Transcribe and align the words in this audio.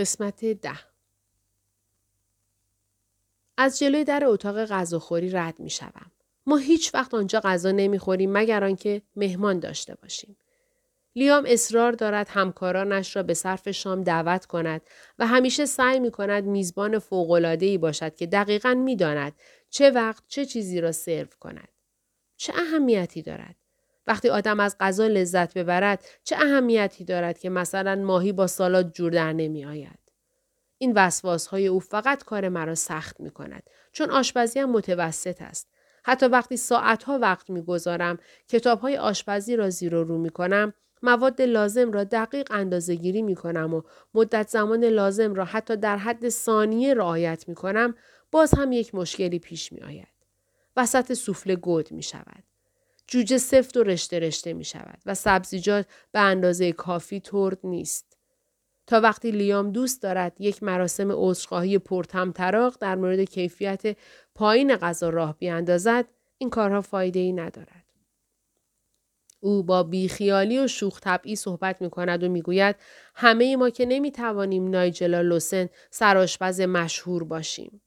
قسمت 0.00 0.44
ده 0.44 0.78
از 3.56 3.78
جلوی 3.78 4.04
در 4.04 4.24
اتاق 4.24 4.64
غذاخوری 4.64 5.30
رد 5.30 5.60
می 5.60 5.70
شوم. 5.70 6.10
ما 6.46 6.56
هیچ 6.56 6.94
وقت 6.94 7.14
آنجا 7.14 7.40
غذا 7.40 7.70
نمی‌خوریم 7.70 8.32
مگر 8.32 8.64
آنکه 8.64 9.02
مهمان 9.16 9.58
داشته 9.58 9.94
باشیم. 9.94 10.36
لیام 11.16 11.44
اصرار 11.48 11.92
دارد 11.92 12.28
همکارانش 12.30 13.16
را 13.16 13.22
به 13.22 13.34
صرف 13.34 13.70
شام 13.70 14.02
دعوت 14.02 14.46
کند 14.46 14.80
و 15.18 15.26
همیشه 15.26 15.66
سعی 15.66 16.00
می 16.00 16.10
کند 16.10 16.44
میزبان 16.44 16.98
فوق‌العاده‌ای 16.98 17.78
باشد 17.78 18.14
که 18.14 18.26
دقیقا 18.26 18.74
می 18.74 18.96
داند 18.96 19.32
چه 19.70 19.90
وقت 19.90 20.22
چه 20.28 20.46
چیزی 20.46 20.80
را 20.80 20.92
سرو 20.92 21.28
کند. 21.40 21.68
چه 22.36 22.52
اهمیتی 22.56 23.22
دارد؟ 23.22 23.56
وقتی 24.10 24.28
آدم 24.28 24.60
از 24.60 24.76
غذا 24.80 25.06
لذت 25.06 25.58
ببرد 25.58 26.04
چه 26.24 26.36
اهمیتی 26.36 27.04
دارد 27.04 27.38
که 27.38 27.50
مثلا 27.50 27.94
ماهی 27.96 28.32
با 28.32 28.46
سالاد 28.46 28.92
جور 28.92 29.12
در 29.12 29.32
نمی 29.32 29.64
آید. 29.64 29.98
این 30.78 30.92
وسواس 30.96 31.46
های 31.46 31.66
او 31.66 31.80
فقط 31.80 32.24
کار 32.24 32.48
مرا 32.48 32.74
سخت 32.74 33.20
می 33.20 33.30
کند 33.30 33.62
چون 33.92 34.10
آشپزی 34.10 34.58
هم 34.58 34.70
متوسط 34.70 35.42
است. 35.42 35.68
حتی 36.04 36.26
وقتی 36.26 36.56
ساعتها 36.56 37.18
وقت 37.18 37.50
می 37.50 37.62
گذارم 37.62 38.18
کتاب 38.48 38.80
های 38.80 38.96
آشپزی 38.96 39.56
را 39.56 39.70
زیر 39.70 39.94
و 39.94 40.04
رو 40.04 40.18
می 40.18 40.30
کنم 40.30 40.74
مواد 41.02 41.42
لازم 41.42 41.92
را 41.92 42.04
دقیق 42.04 42.48
اندازه 42.50 42.94
گیری 42.94 43.22
می 43.22 43.34
کنم 43.34 43.74
و 43.74 43.82
مدت 44.14 44.48
زمان 44.48 44.84
لازم 44.84 45.34
را 45.34 45.44
حتی 45.44 45.76
در 45.76 45.96
حد 45.96 46.28
ثانیه 46.28 46.94
رعایت 46.94 47.48
می 47.48 47.54
کنم 47.54 47.94
باز 48.30 48.54
هم 48.54 48.72
یک 48.72 48.94
مشکلی 48.94 49.38
پیش 49.38 49.72
می 49.72 49.80
آید. 49.80 50.08
وسط 50.76 51.12
سوفله 51.12 51.56
گود 51.56 51.92
می 51.92 52.02
شود. 52.02 52.49
جوجه 53.10 53.38
سفت 53.38 53.76
و 53.76 53.82
رشته 53.82 54.18
رشته 54.18 54.52
می 54.52 54.64
شود 54.64 54.98
و 55.06 55.14
سبزیجات 55.14 55.86
به 56.12 56.20
اندازه 56.20 56.72
کافی 56.72 57.20
ترد 57.20 57.58
نیست. 57.64 58.18
تا 58.86 59.00
وقتی 59.00 59.30
لیام 59.30 59.70
دوست 59.70 60.02
دارد 60.02 60.40
یک 60.40 60.62
مراسم 60.62 61.12
عذرخواهی 61.12 61.78
پرتم 61.78 62.32
تراق 62.32 62.76
در 62.80 62.94
مورد 62.96 63.20
کیفیت 63.20 63.96
پایین 64.34 64.76
غذا 64.76 65.08
راه 65.08 65.38
بیاندازد 65.38 66.04
این 66.38 66.50
کارها 66.50 66.80
فایده 66.80 67.20
ای 67.20 67.32
ندارد. 67.32 67.84
او 69.40 69.62
با 69.62 69.82
بیخیالی 69.82 70.58
و 70.58 70.66
شوخ 70.66 71.00
طبعی 71.00 71.36
صحبت 71.36 71.82
می 71.82 71.90
کند 71.90 72.22
و 72.22 72.28
می‌گوید 72.28 72.76
همه 73.14 73.56
ما 73.56 73.70
که 73.70 73.86
نمی 73.86 74.12
توانیم 74.12 74.68
نایجلا 74.68 75.20
لوسن 75.20 75.68
سراشپز 75.90 76.60
مشهور 76.60 77.24
باشیم. 77.24 77.82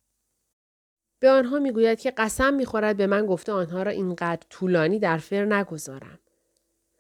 به 1.24 1.30
آنها 1.30 1.60
می‌گوید 1.60 2.00
که 2.00 2.12
قسم 2.12 2.54
می‌خورد 2.54 2.98
به 2.98 3.08
من 3.08 3.26
گفته 3.26 3.52
آنها 3.52 3.84
را 3.84 3.92
اینقدر 3.92 4.46
طولانی 4.50 5.00
در 5.00 5.18
فر 5.18 5.46
نگذارم. 5.46 6.20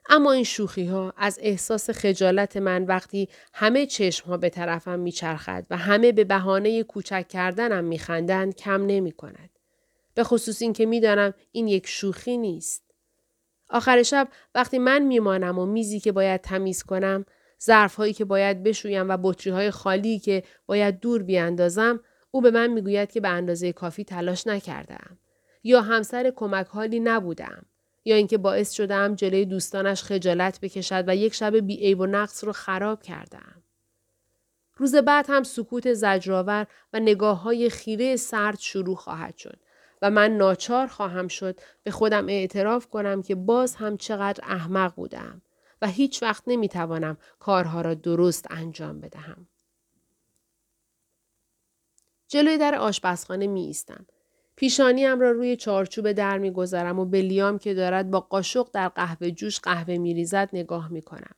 اما 0.10 0.32
این 0.32 0.44
شوخی 0.44 0.86
ها 0.86 1.14
از 1.18 1.40
احساس 1.42 1.90
خجالت 1.90 2.58
من 2.58 2.84
وقتی 2.84 3.30
همه 3.54 3.86
چشم 3.86 4.26
ها 4.26 4.38
به 4.38 4.50
طرفم 4.50 5.00
میچرخد 5.00 5.66
و 5.70 5.78
همه 5.78 6.12
به 6.12 6.24
بهانه 6.24 6.84
کوچک 6.84 7.28
کردنم 7.28 7.84
میخندند 7.84 8.56
کم 8.56 8.86
نمی 8.86 9.12
کند. 9.12 9.50
به 10.14 10.24
خصوص 10.24 10.62
اینکه 10.62 10.86
می‌دانم 10.86 11.34
این 11.52 11.68
یک 11.68 11.88
شوخی 11.88 12.38
نیست. 12.38 12.84
آخر 13.70 14.04
شب 14.04 14.28
وقتی 14.56 14.80
من 14.80 15.02
میمانم 15.02 15.60
و 15.60 15.66
میزی 15.66 16.00
که 16.00 16.12
باید 16.12 16.42
تمیز 16.42 16.84
کنم، 16.84 17.26
ظرف 17.64 17.96
هایی 17.96 18.14
که 18.14 18.26
باید 18.26 18.64
بشویم 18.64 19.10
و 19.10 19.18
بطری 19.22 19.54
های 19.54 19.72
خالی 19.72 20.20
که 20.20 20.44
باید 20.66 21.00
دور 21.00 21.24
بیاندازم، 21.24 22.00
او 22.36 22.42
به 22.42 22.52
من 22.52 22.68
می‌گوید 22.68 23.12
که 23.12 23.20
به 23.20 23.28
اندازه 23.28 23.74
کافی 23.74 24.04
تلاش 24.04 24.48
نکردم 24.48 25.18
یا 25.64 25.82
همسر 25.82 26.34
کمک 26.36 26.68
حالی 26.68 27.00
نبودم 27.00 27.66
یا 28.06 28.16
اینکه 28.16 28.38
باعث 28.38 28.72
شدم 28.72 29.16
جلوی 29.16 29.46
دوستانش 29.46 30.04
خجالت 30.04 30.60
بکشد 30.60 31.04
و 31.08 31.16
یک 31.16 31.34
شب 31.34 31.56
بی 31.56 31.94
و 31.94 32.06
نقص 32.06 32.44
رو 32.44 32.52
خراب 32.52 33.02
کردم. 33.02 33.64
روز 34.78 34.96
بعد 34.96 35.26
هم 35.30 35.44
سکوت 35.44 35.94
زجرآور 35.94 36.68
و 36.94 37.00
نگاه 37.00 37.42
های 37.42 37.70
خیره 37.70 38.16
سرد 38.16 38.60
شروع 38.60 38.96
خواهد 38.96 39.38
شد 39.38 39.60
و 40.02 40.10
من 40.10 40.38
ناچار 40.38 40.88
خواهم 40.88 41.28
شد 41.28 41.60
به 41.84 41.92
خودم 41.92 42.28
اعتراف 42.28 42.88
کنم 42.88 43.22
که 43.22 43.36
باز 43.36 43.76
هم 43.76 43.98
چقدر 43.98 44.44
احمق 44.44 44.96
بودم 44.96 45.42
و 45.82 45.88
هیچ 45.88 46.24
وقت 46.24 46.44
نمی‌توانم 46.48 47.18
کارها 47.40 47.82
را 47.82 47.94
درست 47.94 48.48
انجام 48.50 49.00
بدهم. 49.00 49.48
جلوی 52.34 52.58
در 52.58 52.76
آشپزخانه 52.76 53.48
می 53.48 53.62
ایستم. 53.62 54.06
پیشانیم 54.56 55.20
را 55.20 55.32
روی 55.32 55.56
چارچوب 55.56 56.12
در 56.12 56.38
می 56.38 56.52
گذارم 56.52 57.00
و 57.00 57.06
به 57.06 57.22
لیام 57.22 57.60
که 57.60 57.74
دارد 57.74 58.12
با 58.12 58.20
قاشق 58.20 58.70
در 58.74 58.88
قهوه 58.88 59.32
جوش 59.32 59.60
قهوه 59.60 59.98
می 59.98 60.14
ریزد 60.14 60.50
نگاه 60.54 60.92
می 60.92 61.02
کنم. 61.02 61.36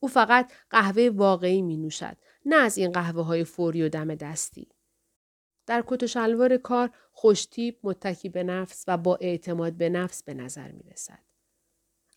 او 0.00 0.08
فقط 0.08 0.52
قهوه 0.70 1.10
واقعی 1.14 1.62
می 1.62 1.76
نوشد 1.76 2.16
نه 2.44 2.56
از 2.56 2.78
این 2.78 2.92
قهوه 2.92 3.24
های 3.24 3.44
فوری 3.44 3.82
و 3.82 3.88
دم 3.88 4.14
دستی. 4.14 4.68
در 5.66 5.84
کت 5.86 6.02
و 6.02 6.06
شلوار 6.06 6.56
کار 6.56 6.90
خوشتیب 7.12 7.78
متکی 7.82 8.28
به 8.28 8.42
نفس 8.42 8.84
و 8.88 8.96
با 8.96 9.16
اعتماد 9.20 9.72
به 9.72 9.88
نفس 9.88 10.22
به 10.22 10.34
نظر 10.34 10.72
می 10.72 10.82
رسد. 10.92 11.22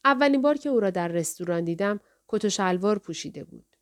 اولین 0.06 0.42
بار 0.42 0.58
که 0.58 0.70
او 0.70 0.80
را 0.80 0.90
در 0.90 1.08
رستوران 1.08 1.64
دیدم 1.64 2.00
کت 2.28 2.46
و 2.46 2.50
شلوار 2.50 3.00
پوشیده 3.00 3.44
بود. 3.44 3.77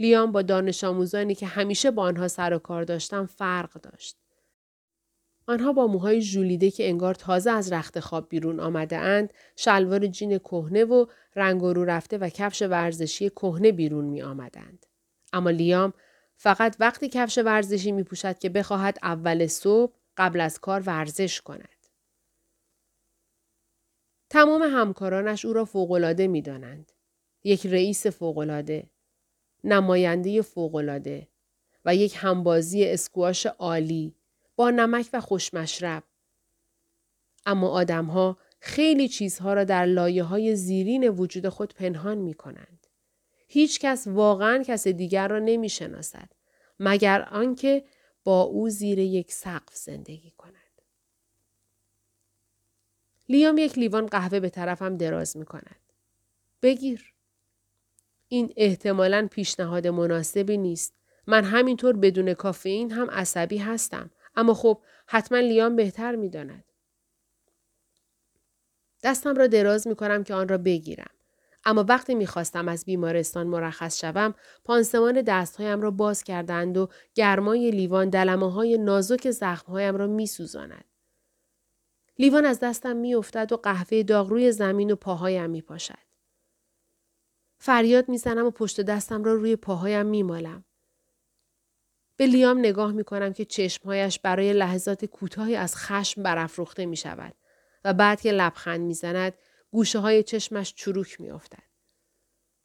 لیام 0.00 0.32
با 0.32 0.42
دانش 0.42 0.84
آموزانی 0.84 1.34
که 1.34 1.46
همیشه 1.46 1.90
با 1.90 2.02
آنها 2.02 2.28
سر 2.28 2.54
و 2.54 2.58
کار 2.58 2.84
داشتم 2.84 3.26
فرق 3.26 3.72
داشت. 3.72 4.16
آنها 5.46 5.72
با 5.72 5.86
موهای 5.86 6.22
ژولیده 6.22 6.70
که 6.70 6.88
انگار 6.88 7.14
تازه 7.14 7.50
از 7.50 7.72
رخت 7.72 8.00
خواب 8.00 8.28
بیرون 8.28 8.60
آمده 8.60 8.96
اند، 8.96 9.32
شلوار 9.56 10.06
جین 10.06 10.38
کهنه 10.38 10.84
و 10.84 11.06
رنگ 11.36 11.62
رو 11.62 11.84
رفته 11.84 12.18
و 12.18 12.28
کفش 12.28 12.62
ورزشی 12.62 13.30
کهنه 13.30 13.72
بیرون 13.72 14.04
می 14.04 14.22
آمدند. 14.22 14.86
اما 15.32 15.50
لیام 15.50 15.92
فقط 16.36 16.76
وقتی 16.80 17.08
کفش 17.08 17.38
ورزشی 17.38 17.92
می 17.92 18.02
پوشد 18.02 18.38
که 18.38 18.48
بخواهد 18.48 18.98
اول 19.02 19.46
صبح 19.46 19.92
قبل 20.16 20.40
از 20.40 20.58
کار 20.58 20.80
ورزش 20.80 21.40
کند. 21.40 21.86
تمام 24.30 24.62
همکارانش 24.62 25.44
او 25.44 25.52
را 25.52 25.64
فوقالعاده 25.64 26.26
می 26.26 26.42
دانند. 26.42 26.92
یک 27.44 27.66
رئیس 27.66 28.06
فوقالعاده، 28.06 28.90
نماینده 29.64 30.42
فوقالعاده 30.42 31.28
و 31.84 31.94
یک 31.94 32.14
همبازی 32.16 32.86
اسکواش 32.86 33.46
عالی 33.46 34.14
با 34.56 34.70
نمک 34.70 35.10
و 35.12 35.20
خوشمشرب. 35.20 36.02
اما 37.46 37.68
آدمها 37.68 38.38
خیلی 38.60 39.08
چیزها 39.08 39.54
را 39.54 39.64
در 39.64 39.86
لایه 39.86 40.22
های 40.22 40.56
زیرین 40.56 41.08
وجود 41.08 41.48
خود 41.48 41.74
پنهان 41.74 42.18
می 42.18 42.34
کنند. 42.34 42.86
هیچ 43.48 43.80
کس 43.80 44.06
واقعا 44.06 44.62
کس 44.66 44.88
دیگر 44.88 45.28
را 45.28 45.38
نمی 45.38 45.68
شناسد 45.68 46.32
مگر 46.80 47.28
آنکه 47.30 47.84
با 48.24 48.42
او 48.42 48.68
زیر 48.68 48.98
یک 48.98 49.32
سقف 49.32 49.76
زندگی 49.76 50.30
کند. 50.30 50.54
لیام 53.28 53.58
یک 53.58 53.78
لیوان 53.78 54.06
قهوه 54.06 54.40
به 54.40 54.48
طرفم 54.48 54.96
دراز 54.96 55.36
می 55.36 55.44
کند. 55.44 55.80
بگیر. 56.62 57.14
این 58.32 58.52
احتمالا 58.56 59.28
پیشنهاد 59.30 59.86
مناسبی 59.86 60.56
نیست. 60.56 60.94
من 61.26 61.44
همینطور 61.44 61.96
بدون 61.96 62.34
کافئین 62.34 62.92
هم 62.92 63.10
عصبی 63.10 63.58
هستم. 63.58 64.10
اما 64.36 64.54
خب 64.54 64.82
حتما 65.06 65.38
لیام 65.38 65.76
بهتر 65.76 66.16
می‌داند. 66.16 66.64
دستم 69.02 69.34
را 69.34 69.46
دراز 69.46 69.86
می 69.86 69.94
کنم 69.94 70.24
که 70.24 70.34
آن 70.34 70.48
را 70.48 70.58
بگیرم. 70.58 71.10
اما 71.64 71.84
وقتی 71.88 72.14
می‌خواستم 72.14 72.68
از 72.68 72.84
بیمارستان 72.84 73.46
مرخص 73.46 74.00
شوم 74.00 74.34
پانسمان 74.64 75.22
دستهایم 75.22 75.80
را 75.80 75.90
باز 75.90 76.24
کردند 76.24 76.76
و 76.76 76.88
گرمای 77.14 77.70
لیوان 77.70 78.08
دلمه 78.10 78.52
های 78.52 78.78
نازک 78.78 79.30
زخمهایم 79.30 79.96
را 79.96 80.06
میسوزاند 80.06 80.84
لیوان 82.18 82.44
از 82.44 82.60
دستم 82.60 82.96
میافتد 82.96 83.52
و 83.52 83.56
قهوه 83.56 84.02
داغ 84.02 84.28
روی 84.28 84.52
زمین 84.52 84.90
و 84.90 84.96
پاهایم 84.96 85.50
میپاشد 85.50 86.09
فریاد 87.62 88.08
می‌زنم 88.08 88.46
و 88.46 88.50
پشت 88.50 88.80
دستم 88.80 89.24
را 89.24 89.34
روی 89.34 89.56
پاهایم 89.56 90.06
میمالم. 90.06 90.64
به 92.16 92.26
لیام 92.26 92.58
نگاه 92.58 92.92
می 92.92 93.04
کنم 93.04 93.32
که 93.32 93.44
چشمهایش 93.44 94.18
برای 94.18 94.52
لحظات 94.52 95.04
کوتاهی 95.04 95.56
از 95.56 95.76
خشم 95.76 96.22
برافروخته 96.22 96.86
می 96.86 96.96
شود 96.96 97.34
و 97.84 97.94
بعد 97.94 98.20
که 98.20 98.32
لبخند 98.32 98.80
می 98.80 98.94
زند 98.94 99.34
گوشه 99.70 99.98
های 99.98 100.22
چشمش 100.22 100.74
چروک 100.74 101.20
می 101.20 101.30
افتد. 101.30 101.62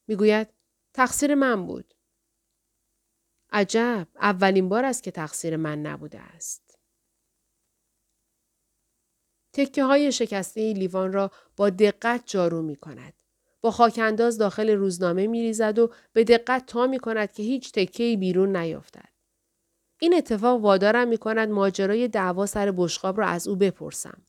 می 0.07 0.15
گوید 0.15 0.49
تقصیر 0.93 1.35
من 1.35 1.65
بود. 1.65 1.93
عجب 3.51 4.07
اولین 4.15 4.69
بار 4.69 4.85
است 4.85 5.03
که 5.03 5.11
تقصیر 5.11 5.57
من 5.57 5.81
نبوده 5.81 6.19
است. 6.19 6.79
تکه 9.53 9.83
های 9.83 10.11
شکسته 10.11 10.73
لیوان 10.73 11.13
را 11.13 11.31
با 11.55 11.69
دقت 11.69 12.23
جارو 12.25 12.61
می 12.61 12.75
کند. 12.75 13.13
با 13.65 13.71
خاکانداز 13.71 14.37
داخل 14.37 14.69
روزنامه 14.69 15.27
می 15.27 15.41
ریزد 15.41 15.79
و 15.79 15.91
به 16.13 16.23
دقت 16.23 16.65
تا 16.65 16.87
می 16.87 16.99
کند 16.99 17.31
که 17.31 17.43
هیچ 17.43 17.71
تکهی 17.71 18.17
بیرون 18.17 18.55
نیفتد. 18.55 19.09
این 19.99 20.13
اتفاق 20.13 20.61
وادارم 20.61 21.07
می 21.07 21.17
کند 21.17 21.49
ماجرای 21.49 22.07
دعوا 22.07 22.45
سر 22.45 22.73
بشقاب 22.77 23.19
را 23.19 23.27
از 23.27 23.47
او 23.47 23.55
بپرسم. 23.55 24.21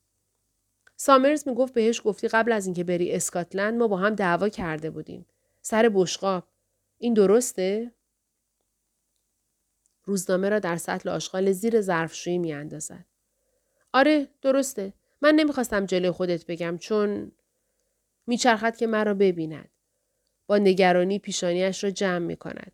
سامرز 0.95 1.47
می 1.47 1.55
گفت 1.55 1.73
بهش 1.73 2.01
گفتی 2.05 2.27
قبل 2.27 2.51
از 2.51 2.65
اینکه 2.65 2.83
بری 2.83 3.11
اسکاتلند 3.11 3.73
ما 3.73 3.87
با 3.87 3.97
هم 3.97 4.15
دعوا 4.15 4.49
کرده 4.49 4.89
بودیم. 4.89 5.25
سر 5.61 5.91
بشقاب. 5.93 6.43
این 6.97 7.13
درسته؟ 7.13 7.91
روزنامه 10.03 10.49
را 10.49 10.59
در 10.59 10.77
سطل 10.77 11.09
آشغال 11.09 11.51
زیر 11.51 11.81
ظرفشویی 11.81 12.37
می 12.37 12.53
اندازد. 12.53 13.05
آره 13.93 14.27
درسته. 14.41 14.93
من 15.21 15.35
نمی‌خواستم 15.35 15.85
جلوی 15.85 16.11
خودت 16.11 16.45
بگم 16.45 16.77
چون 16.77 17.31
میچرخد 18.27 18.77
که 18.77 18.87
مرا 18.87 19.13
ببیند. 19.13 19.69
با 20.47 20.57
نگرانی 20.57 21.19
پیشانیش 21.19 21.83
را 21.83 21.89
جمع 21.89 22.25
می 22.25 22.35
کند. 22.35 22.71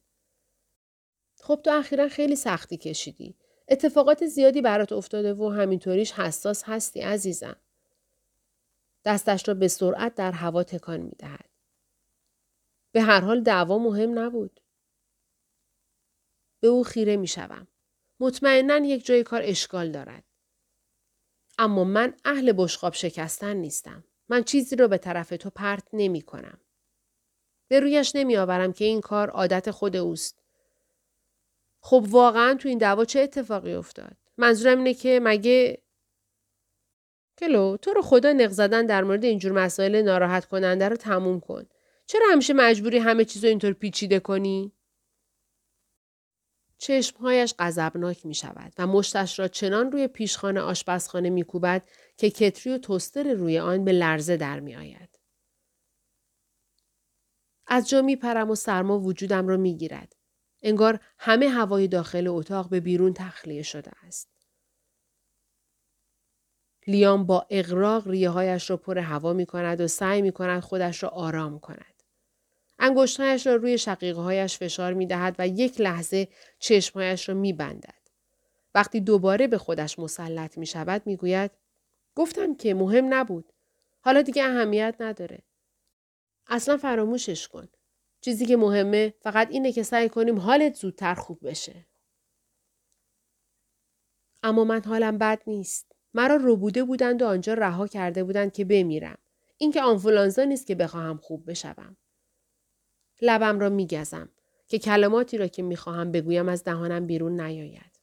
خب 1.41 1.61
تو 1.63 1.71
اخیرا 1.71 2.07
خیلی 2.07 2.35
سختی 2.35 2.77
کشیدی. 2.77 3.37
اتفاقات 3.67 4.25
زیادی 4.25 4.61
برات 4.61 4.91
افتاده 4.91 5.33
و 5.33 5.49
همینطوریش 5.49 6.11
حساس 6.11 6.63
هستی 6.63 7.01
عزیزم. 7.01 7.55
دستش 9.05 9.47
را 9.47 9.53
به 9.53 9.67
سرعت 9.67 10.15
در 10.15 10.31
هوا 10.31 10.63
تکان 10.63 10.99
می 10.99 11.15
دهد. 11.19 11.49
به 12.91 13.01
هر 13.01 13.21
حال 13.21 13.43
دعوا 13.43 13.77
مهم 13.77 14.19
نبود. 14.19 14.59
به 16.59 16.67
او 16.67 16.83
خیره 16.83 17.17
می 17.17 17.27
شوم. 17.27 17.67
مطمئنا 18.19 18.77
یک 18.77 19.05
جای 19.05 19.23
کار 19.23 19.41
اشکال 19.43 19.91
دارد. 19.91 20.23
اما 21.57 21.83
من 21.83 22.13
اهل 22.25 22.53
بشقاب 22.57 22.93
شکستن 22.93 23.55
نیستم. 23.55 24.03
من 24.33 24.43
چیزی 24.43 24.75
رو 24.75 24.87
به 24.87 24.97
طرف 24.97 25.29
تو 25.29 25.49
پرت 25.49 25.87
نمی 25.93 26.21
کنم. 26.21 26.57
به 27.67 27.79
رویش 27.79 28.15
نمی 28.15 28.37
آورم 28.37 28.73
که 28.73 28.85
این 28.85 29.01
کار 29.01 29.29
عادت 29.29 29.71
خود 29.71 29.95
اوست. 29.95 30.43
خب 31.81 32.05
واقعا 32.09 32.53
تو 32.53 32.69
این 32.69 32.77
دعوا 32.77 33.05
چه 33.05 33.19
اتفاقی 33.19 33.73
افتاد؟ 33.73 34.17
منظورم 34.37 34.77
اینه 34.77 34.93
که 34.93 35.19
مگه 35.23 35.83
کلو 37.37 37.77
تو 37.77 37.93
رو 37.93 38.01
خدا 38.01 38.33
نق 38.33 38.49
زدن 38.49 38.85
در 38.85 39.03
مورد 39.03 39.23
اینجور 39.23 39.51
مسائل 39.51 40.01
ناراحت 40.01 40.45
کننده 40.45 40.89
رو 40.89 40.95
تموم 40.95 41.39
کن. 41.39 41.65
چرا 42.05 42.25
همیشه 42.31 42.53
مجبوری 42.53 42.97
همه 42.97 43.25
چیز 43.25 43.43
رو 43.43 43.49
اینطور 43.49 43.73
پیچیده 43.73 44.19
کنی؟ 44.19 44.71
چشمهایش 46.83 47.53
غضبناک 47.59 48.25
می 48.25 48.35
شود 48.35 48.73
و 48.77 48.87
مشتش 48.87 49.39
را 49.39 49.47
چنان 49.47 49.91
روی 49.91 50.07
پیشخانه 50.07 50.59
آشپزخانه 50.59 51.29
می 51.29 51.43
کوبد 51.43 51.89
که 52.17 52.29
کتری 52.29 52.73
و 52.73 52.77
توستر 52.77 53.33
روی 53.33 53.59
آن 53.59 53.85
به 53.85 53.91
لرزه 53.91 54.37
در 54.37 54.59
می 54.59 54.75
آید. 54.75 55.19
از 57.67 57.89
جا 57.89 58.01
می 58.01 58.15
پرم 58.15 58.49
و 58.49 58.55
سرما 58.55 58.99
وجودم 58.99 59.47
را 59.47 59.57
می 59.57 59.77
گیرد. 59.77 60.15
انگار 60.61 60.99
همه 61.19 61.49
هوای 61.49 61.87
داخل 61.87 62.27
اتاق 62.27 62.69
به 62.69 62.79
بیرون 62.79 63.13
تخلیه 63.13 63.63
شده 63.63 63.91
است. 64.03 64.29
لیام 66.87 67.25
با 67.25 67.47
اغراق 67.49 68.07
ریه 68.07 68.29
هایش 68.29 68.69
را 68.69 68.77
پر 68.77 68.97
هوا 68.97 69.33
می 69.33 69.45
کند 69.45 69.81
و 69.81 69.87
سعی 69.87 70.21
می 70.21 70.31
کند 70.31 70.61
خودش 70.61 71.03
را 71.03 71.09
آرام 71.09 71.59
کند. 71.59 71.92
انگشتهایش 72.85 73.47
را 73.47 73.55
روی 73.55 73.77
شقیقه 73.77 74.21
هایش 74.21 74.57
فشار 74.57 74.93
می 74.93 75.07
دهد 75.07 75.35
و 75.39 75.47
یک 75.47 75.81
لحظه 75.81 76.27
چشمهایش 76.59 77.29
را 77.29 77.35
می 77.35 77.53
بندد. 77.53 78.09
وقتی 78.75 79.01
دوباره 79.01 79.47
به 79.47 79.57
خودش 79.57 79.99
مسلط 79.99 80.57
می 80.57 80.65
شود 80.65 81.01
می 81.05 81.17
گوید 81.17 81.51
گفتم 82.15 82.55
که 82.55 82.73
مهم 82.73 83.13
نبود. 83.13 83.53
حالا 84.01 84.21
دیگه 84.21 84.43
اهمیت 84.43 84.95
نداره. 84.99 85.39
اصلا 86.47 86.77
فراموشش 86.77 87.47
کن. 87.47 87.67
چیزی 88.21 88.45
که 88.45 88.57
مهمه 88.57 89.13
فقط 89.19 89.47
اینه 89.51 89.71
که 89.71 89.83
سعی 89.83 90.09
کنیم 90.09 90.39
حالت 90.39 90.75
زودتر 90.75 91.13
خوب 91.13 91.47
بشه. 91.47 91.85
اما 94.43 94.63
من 94.63 94.81
حالم 94.83 95.17
بد 95.17 95.41
نیست. 95.47 95.91
مرا 96.13 96.35
روبوده 96.35 96.83
بودند 96.83 97.21
و 97.21 97.27
آنجا 97.27 97.53
رها 97.53 97.87
کرده 97.87 98.23
بودند 98.23 98.53
که 98.53 98.65
بمیرم. 98.65 99.17
اینکه 99.57 99.81
آنفولانزا 99.81 100.43
نیست 100.43 100.67
که 100.67 100.75
بخواهم 100.75 101.17
خوب 101.17 101.49
بشوم. 101.49 101.97
لبم 103.25 103.59
را 103.59 103.69
میگزم 103.69 104.29
که 104.67 104.79
کلماتی 104.79 105.37
را 105.37 105.47
که 105.47 105.63
می‌خواهم 105.63 106.11
بگویم 106.11 106.49
از 106.49 106.63
دهانم 106.63 107.07
بیرون 107.07 107.41
نیاید. 107.41 107.99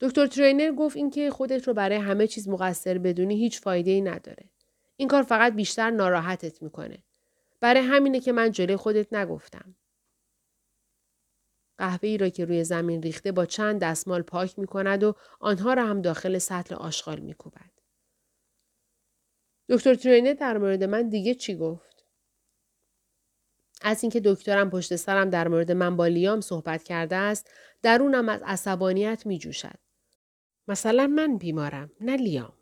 دکتر 0.00 0.26
ترینر 0.26 0.72
گفت 0.72 0.96
اینکه 0.96 1.30
خودت 1.30 1.68
رو 1.68 1.74
برای 1.74 1.98
همه 1.98 2.26
چیز 2.26 2.48
مقصر 2.48 2.98
بدونی 2.98 3.36
هیچ 3.36 3.60
فایده 3.60 3.90
ای 3.90 4.00
نداره. 4.00 4.50
این 4.96 5.08
کار 5.08 5.22
فقط 5.22 5.52
بیشتر 5.54 5.90
ناراحتت 5.90 6.62
می‌کنه. 6.62 7.02
برای 7.60 7.82
همینه 7.82 8.20
که 8.20 8.32
من 8.32 8.50
جلوی 8.50 8.76
خودت 8.76 9.12
نگفتم. 9.12 9.74
قهوه 11.78 12.08
ای 12.08 12.18
را 12.18 12.28
که 12.28 12.44
روی 12.44 12.64
زمین 12.64 13.02
ریخته 13.02 13.32
با 13.32 13.46
چند 13.46 13.80
دستمال 13.80 14.22
پاک 14.22 14.58
می 14.58 14.66
کند 14.66 15.04
و 15.04 15.14
آنها 15.40 15.74
را 15.74 15.86
هم 15.86 16.02
داخل 16.02 16.38
سطل 16.38 16.74
آشغال 16.74 17.20
می 17.20 17.34
کوبد. 17.34 17.70
دکتر 19.68 19.94
ترینر 19.94 20.32
در 20.32 20.58
مورد 20.58 20.84
من 20.84 21.08
دیگه 21.08 21.34
چی 21.34 21.56
گفت؟ 21.56 21.97
از 23.82 24.02
اینکه 24.02 24.20
دکترم 24.24 24.70
پشت 24.70 24.96
سرم 24.96 25.30
در 25.30 25.48
مورد 25.48 25.72
من 25.72 25.96
با 25.96 26.06
لیام 26.06 26.40
صحبت 26.40 26.82
کرده 26.82 27.16
است 27.16 27.50
درونم 27.82 28.28
از 28.28 28.40
عصبانیت 28.44 29.26
می 29.26 29.38
جوشد. 29.38 29.78
مثلا 30.68 31.06
من 31.06 31.38
بیمارم 31.38 31.90
نه 32.00 32.16
لیام. 32.16 32.52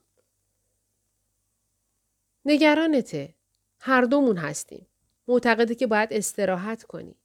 نگرانته. 2.44 3.34
هر 3.80 4.02
دومون 4.02 4.36
هستیم. 4.36 4.86
معتقده 5.28 5.74
که 5.74 5.86
باید 5.86 6.12
استراحت 6.12 6.82
کنی. 6.82 7.16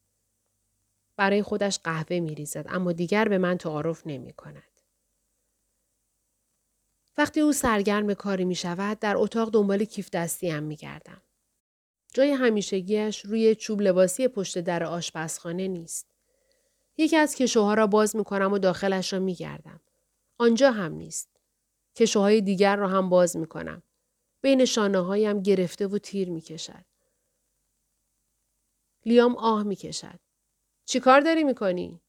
برای 1.15 1.43
خودش 1.43 1.79
قهوه 1.83 2.19
می 2.19 2.35
ریزد 2.35 2.65
اما 2.69 2.91
دیگر 2.91 3.27
به 3.27 3.37
من 3.37 3.57
تعارف 3.57 4.07
نمی 4.07 4.33
کند. 4.33 4.63
وقتی 7.17 7.41
او 7.41 7.53
سرگرم 7.53 8.13
کاری 8.13 8.45
می 8.45 8.55
شود 8.55 8.99
در 8.99 9.17
اتاق 9.17 9.49
دنبال 9.53 9.85
کیف 9.85 10.09
دستی 10.09 10.49
هم 10.49 10.63
می 10.63 10.75
گردم. 10.75 11.21
جای 12.13 12.31
همیشگیش 12.31 13.25
روی 13.25 13.55
چوب 13.55 13.81
لباسی 13.81 14.27
پشت 14.27 14.57
در 14.59 14.83
آشپزخانه 14.83 15.67
نیست. 15.67 16.07
یکی 16.97 17.17
از 17.17 17.35
کشوها 17.35 17.73
را 17.73 17.87
باز 17.87 18.15
می 18.15 18.23
کنم 18.23 18.53
و 18.53 18.59
داخلش 18.59 19.13
را 19.13 19.19
می 19.19 19.35
گردم. 19.35 19.79
آنجا 20.37 20.71
هم 20.71 20.93
نیست. 20.93 21.29
کشوهای 21.95 22.41
دیگر 22.41 22.75
را 22.75 22.87
هم 22.87 23.09
باز 23.09 23.37
می 23.37 23.47
کنم. 23.47 23.83
بین 24.41 24.65
شانه 24.65 24.99
هایم 24.99 25.41
گرفته 25.41 25.87
و 25.87 25.97
تیر 25.97 26.29
می 26.29 26.41
کشد. 26.41 26.85
لیام 29.05 29.35
آه 29.35 29.63
می 29.63 29.75
کشد. 29.75 30.19
چی 30.85 30.99
کار 30.99 31.21
داری 31.21 31.43
می 31.43 31.55
کنی؟ 31.55 32.01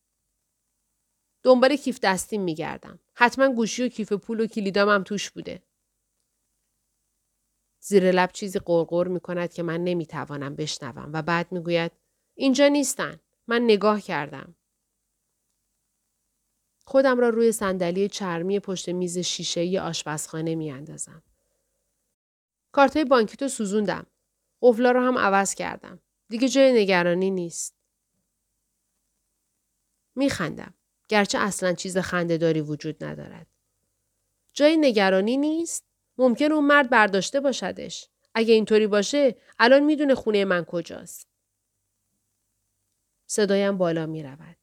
دنبال 1.43 1.77
کیف 1.77 1.99
دستیم 2.03 2.43
می 2.43 2.55
گردم. 2.55 2.99
حتما 3.15 3.49
گوشی 3.49 3.85
و 3.85 3.89
کیف 3.89 4.13
پول 4.13 4.41
و 4.41 4.47
کلیدام 4.47 4.89
هم 4.89 5.03
توش 5.03 5.31
بوده. 5.31 5.63
زیر 7.85 8.11
لب 8.11 8.33
چیزی 8.33 8.59
قرقر 8.59 9.09
می 9.09 9.21
کند 9.21 9.53
که 9.53 9.63
من 9.63 9.85
نمی 9.85 10.07
توانم 10.07 10.57
بشنوم 10.57 11.11
و 11.13 11.23
بعد 11.23 11.53
می 11.53 11.61
گوید 11.61 11.93
اینجا 12.35 12.69
نیستن. 12.69 13.21
من 13.47 13.63
نگاه 13.63 14.01
کردم. 14.01 14.55
خودم 16.85 17.21
را 17.21 17.29
روی 17.29 17.53
صندلی 17.53 18.09
چرمی 18.09 18.61
پشت 18.61 18.89
میز 18.89 19.19
شیشه 19.19 19.81
آشپزخانه 19.81 20.55
می 20.55 20.71
اندازم. 20.71 21.23
کارتای 22.73 23.05
بانکی 23.05 23.37
تو 23.37 23.49
سوزوندم. 23.49 24.07
قفلا 24.63 24.91
رو 24.91 25.01
هم 25.01 25.19
عوض 25.19 25.55
کردم. 25.55 26.01
دیگه 26.29 26.49
جای 26.49 26.83
نگرانی 26.83 27.31
نیست. 27.31 27.75
میخندم. 30.15 30.75
گرچه 31.09 31.39
اصلا 31.39 31.73
چیز 31.73 31.99
خندهداری 31.99 32.61
وجود 32.61 33.05
ندارد. 33.05 33.47
جای 34.53 34.77
نگرانی 34.77 35.37
نیست؟ 35.37 35.92
ممکن 36.23 36.53
اون 36.53 36.65
مرد 36.65 36.91
برداشته 36.91 37.41
باشدش. 37.41 38.09
اگه 38.35 38.55
اینطوری 38.55 38.87
باشه 38.87 39.37
الان 39.59 39.83
می‌دونه 39.83 40.15
خونه 40.15 40.45
من 40.45 40.65
کجاست. 40.65 41.29
صدایم 43.27 43.79
بالا 43.79 44.07
می 44.07 44.23
رود. 44.23 44.57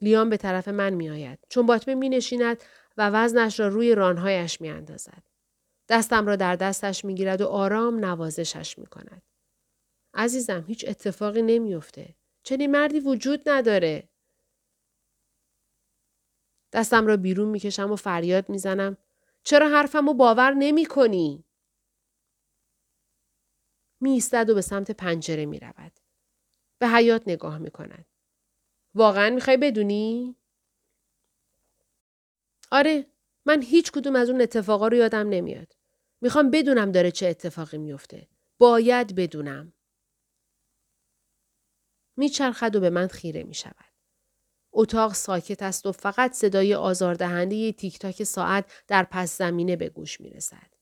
لیام 0.00 0.30
به 0.30 0.36
طرف 0.36 0.68
من 0.68 0.94
می 0.94 1.10
آید. 1.10 1.38
چون 1.48 1.66
باطمه 1.66 1.94
می 1.94 2.08
نشیند 2.08 2.62
و 2.96 3.10
وزنش 3.10 3.60
را 3.60 3.68
روی 3.68 3.94
رانهایش 3.94 4.60
می 4.60 4.70
اندازد. 4.70 5.22
دستم 5.88 6.26
را 6.26 6.36
در 6.36 6.56
دستش 6.56 7.04
می 7.04 7.14
گیرد 7.14 7.40
و 7.40 7.46
آرام 7.46 8.04
نوازشش 8.04 8.78
می 8.78 8.86
کند. 8.86 9.22
عزیزم 10.14 10.64
هیچ 10.66 10.84
اتفاقی 10.88 11.42
نمیافته. 11.42 12.14
چنین 12.42 12.70
مردی 12.70 13.00
وجود 13.00 13.48
نداره. 13.48 14.08
دستم 16.72 17.06
را 17.06 17.16
بیرون 17.16 17.48
می‌کشم 17.48 17.92
و 17.92 17.96
فریاد 17.96 18.48
می‌زنم. 18.48 18.96
چرا 19.42 19.68
حرفم 19.68 20.06
رو 20.06 20.14
باور 20.14 20.54
نمی 20.58 20.86
کنی؟ 20.86 21.44
می 24.00 24.22
و 24.32 24.54
به 24.54 24.60
سمت 24.60 24.90
پنجره 24.90 25.46
می 25.46 25.58
رود. 25.58 25.92
به 26.78 26.88
حیات 26.88 27.22
نگاه 27.26 27.58
می 27.58 27.70
کند. 27.70 28.06
واقعا 28.94 29.30
می‌خوای 29.30 29.56
بدونی؟ 29.56 30.36
آره 32.70 33.06
من 33.44 33.62
هیچ 33.62 33.92
کدوم 33.92 34.16
از 34.16 34.30
اون 34.30 34.40
اتفاقا 34.40 34.88
رو 34.88 34.96
یادم 34.96 35.28
نمیاد. 35.28 35.76
می‌خوام 36.20 36.50
بدونم 36.50 36.92
داره 36.92 37.10
چه 37.10 37.26
اتفاقی 37.26 37.78
میفته. 37.78 38.28
باید 38.58 39.14
بدونم. 39.14 39.72
میچرخد 42.16 42.76
و 42.76 42.80
به 42.80 42.90
من 42.90 43.06
خیره 43.06 43.42
می 43.42 43.54
شود. 43.54 43.91
اتاق 44.72 45.14
ساکت 45.14 45.62
است 45.62 45.86
و 45.86 45.92
فقط 45.92 46.32
صدای 46.32 46.74
آزاردهنده 46.74 47.72
تیک 47.72 47.98
تاک 47.98 48.24
ساعت 48.24 48.72
در 48.88 49.06
پس 49.10 49.38
زمینه 49.38 49.76
به 49.76 49.88
گوش 49.88 50.20
می 50.20 50.30
رسد. 50.30 50.72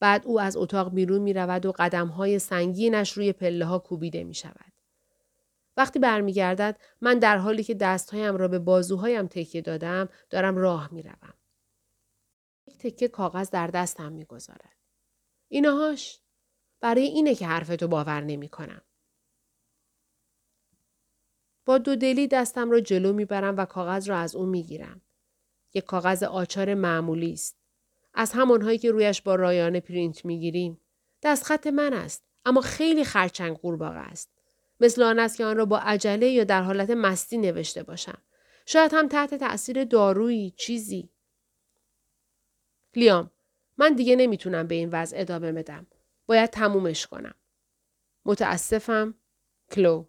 بعد 0.00 0.26
او 0.26 0.40
از 0.40 0.56
اتاق 0.56 0.94
بیرون 0.94 1.22
می 1.22 1.32
رود 1.32 1.66
و 1.66 1.72
قدم 1.72 2.06
های 2.06 2.38
سنگینش 2.38 3.12
روی 3.12 3.32
پله 3.32 3.64
ها 3.64 3.78
کوبیده 3.78 4.24
می 4.24 4.34
شود. 4.34 4.72
وقتی 5.76 5.98
برمیگردد 5.98 6.76
من 7.00 7.18
در 7.18 7.38
حالی 7.38 7.64
که 7.64 7.74
دستهایم 7.74 8.36
را 8.36 8.48
به 8.48 8.58
بازوهایم 8.58 9.26
تکیه 9.26 9.62
دادم 9.62 10.08
دارم 10.30 10.56
راه 10.56 10.88
می‌روم. 10.92 11.34
یک 12.66 12.78
تکه 12.78 13.08
کاغذ 13.08 13.50
در 13.50 13.66
دستم 13.66 14.12
می‌گذارد. 14.12 14.76
اینهاش 15.48 16.20
برای 16.80 17.02
اینه 17.02 17.34
که 17.34 17.46
حرفتو 17.46 17.88
باور 17.88 18.20
نمی 18.20 18.48
کنم. 18.48 18.82
با 21.68 21.78
دو 21.78 21.96
دلی 21.96 22.28
دستم 22.28 22.70
را 22.70 22.80
جلو 22.80 23.12
می‌برم 23.12 23.56
و 23.56 23.64
کاغذ 23.64 24.08
را 24.08 24.18
از 24.18 24.36
او 24.36 24.46
می‌گیرم. 24.46 25.02
یک 25.74 25.84
کاغذ 25.84 26.22
آچار 26.22 26.74
معمولی 26.74 27.32
است. 27.32 27.56
از 28.14 28.32
همانهایی 28.32 28.78
که 28.78 28.90
رویش 28.90 29.22
با 29.22 29.34
رایانه 29.34 29.80
پرینت 29.80 30.24
می‌گیریم. 30.24 30.80
دستخط 31.22 31.66
من 31.66 31.92
است. 31.92 32.24
اما 32.44 32.60
خیلی 32.60 33.04
خرچنگ 33.04 33.56
قورباغه 33.56 33.98
است. 33.98 34.30
مثل 34.80 35.02
آن 35.02 35.18
است 35.18 35.36
که 35.36 35.44
آن 35.44 35.56
را 35.56 35.64
با 35.66 35.78
عجله 35.78 36.28
یا 36.28 36.44
در 36.44 36.62
حالت 36.62 36.90
مستی 36.90 37.38
نوشته 37.38 37.82
باشم. 37.82 38.22
شاید 38.66 38.90
هم 38.94 39.08
تحت 39.08 39.34
تأثیر 39.34 39.84
دارویی 39.84 40.50
چیزی. 40.50 41.10
لیام 42.96 43.30
من 43.78 43.94
دیگه 43.94 44.16
نمی‌تونم 44.16 44.66
به 44.66 44.74
این 44.74 44.88
وضع 44.92 45.20
ادامه 45.20 45.52
بدم. 45.52 45.86
باید 46.26 46.50
تمومش 46.50 47.06
کنم. 47.06 47.34
متاسفم 48.24 49.14
کلو. 49.70 50.04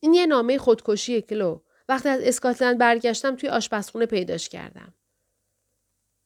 این 0.00 0.14
یه 0.14 0.26
نامه 0.26 0.58
خودکشی 0.58 1.22
کلو. 1.22 1.60
وقتی 1.88 2.08
از 2.08 2.20
اسکاتلند 2.22 2.78
برگشتم 2.78 3.36
توی 3.36 3.48
آشپزخونه 3.48 4.06
پیداش 4.06 4.48
کردم. 4.48 4.94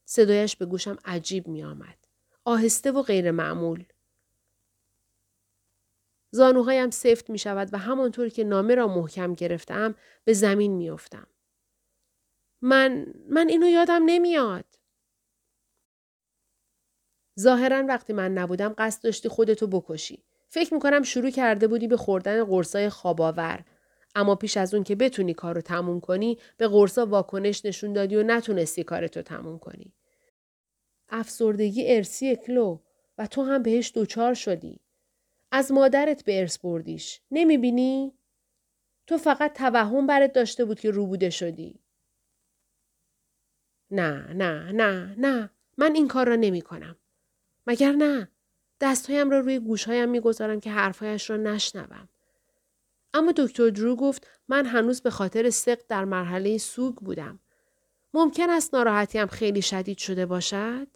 صدایش 0.04 0.56
به 0.56 0.66
گوشم 0.66 0.96
عجیب 1.04 1.48
می 1.48 1.64
آمد. 1.64 1.98
آهسته 2.44 2.92
و 2.92 3.02
غیر 3.02 3.30
معمول. 3.30 3.84
زانوهایم 6.30 6.90
سفت 6.90 7.30
می 7.30 7.38
شود 7.38 7.68
و 7.72 7.78
همانطور 7.78 8.28
که 8.28 8.44
نامه 8.44 8.74
را 8.74 8.86
محکم 8.86 9.34
گرفتم 9.34 9.94
به 10.24 10.32
زمین 10.32 10.72
می 10.72 10.90
افتم. 10.90 11.26
من 12.62 13.06
من 13.28 13.48
اینو 13.48 13.68
یادم 13.68 14.02
نمیاد. 14.06 14.64
ظاهرا 17.40 17.84
وقتی 17.88 18.12
من 18.12 18.32
نبودم 18.32 18.74
قصد 18.78 19.02
داشتی 19.02 19.28
خودتو 19.28 19.66
بکشی. 19.66 20.24
فکر 20.54 20.74
می‌کنم 20.74 21.02
شروع 21.02 21.30
کرده 21.30 21.68
بودی 21.68 21.88
به 21.88 21.96
خوردن 21.96 22.44
قرصای 22.44 22.88
خواباور. 22.88 23.64
اما 24.14 24.34
پیش 24.34 24.56
از 24.56 24.74
اون 24.74 24.84
که 24.84 24.94
بتونی 24.94 25.34
کارو 25.34 25.60
تموم 25.60 26.00
کنی 26.00 26.38
به 26.56 26.68
قرصا 26.68 27.06
واکنش 27.06 27.64
نشون 27.64 27.92
دادی 27.92 28.16
و 28.16 28.22
نتونستی 28.22 28.84
کارتو 28.84 29.22
تموم 29.22 29.58
کنی. 29.58 29.92
افسردگی 31.08 31.96
ارسی 31.96 32.36
کلو 32.36 32.78
و 33.18 33.26
تو 33.26 33.42
هم 33.42 33.62
بهش 33.62 33.92
دوچار 33.94 34.34
شدی. 34.34 34.80
از 35.52 35.72
مادرت 35.72 36.24
به 36.24 36.40
ارث 36.40 36.58
بردیش. 36.58 37.20
نمی‌بینی؟ 37.30 38.12
تو 39.06 39.18
فقط 39.18 39.52
توهم 39.52 40.06
برات 40.06 40.32
داشته 40.32 40.64
بود 40.64 40.80
که 40.80 40.90
روبوده 40.90 41.30
شدی. 41.30 41.80
نه 43.90 44.32
نه 44.32 44.72
نه 44.72 45.14
نه 45.18 45.50
من 45.78 45.94
این 45.94 46.08
کار 46.08 46.28
را 46.28 46.36
نمی 46.36 46.62
کنم. 46.62 46.96
مگر 47.66 47.92
نه 47.92 48.28
دستهایم 48.84 49.30
را 49.30 49.40
روی 49.40 49.58
گوشهایم 49.58 50.08
می‌گذارم 50.08 50.60
که 50.60 50.70
حرفهایش 50.70 51.30
را 51.30 51.36
نشنوم. 51.36 52.08
اما 53.14 53.32
دکتر 53.36 53.70
درو 53.70 53.96
گفت 53.96 54.26
من 54.48 54.66
هنوز 54.66 55.02
به 55.02 55.10
خاطر 55.10 55.50
سقط 55.50 55.86
در 55.86 56.04
مرحله 56.04 56.58
سوگ 56.58 56.94
بودم. 56.94 57.38
ممکن 58.14 58.50
است 58.50 58.74
ناراحتیم 58.74 59.26
خیلی 59.26 59.62
شدید 59.62 59.98
شده 59.98 60.26
باشد؟ 60.26 60.86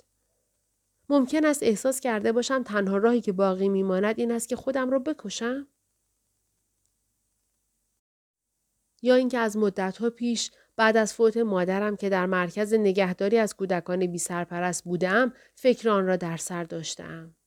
ممکن 1.08 1.44
است 1.44 1.62
احساس 1.62 2.00
کرده 2.00 2.32
باشم 2.32 2.62
تنها 2.62 2.96
راهی 2.96 3.20
که 3.20 3.32
باقی 3.32 3.68
میماند 3.68 4.18
این 4.18 4.32
است 4.32 4.48
که 4.48 4.56
خودم 4.56 4.90
را 4.90 4.98
بکشم؟ 4.98 5.68
یا 9.02 9.14
اینکه 9.14 9.38
از 9.38 9.56
مدتها 9.56 10.10
پیش 10.10 10.50
بعد 10.76 10.96
از 10.96 11.14
فوت 11.14 11.36
مادرم 11.36 11.96
که 11.96 12.08
در 12.08 12.26
مرکز 12.26 12.74
نگهداری 12.74 13.38
از 13.38 13.56
کودکان 13.56 14.06
بی 14.06 14.18
سرپرست 14.18 14.84
بودم 14.84 15.32
فکر 15.54 15.90
آن 15.90 16.06
را 16.06 16.16
در 16.16 16.36
سر 16.36 16.64
داشتم. 16.64 17.37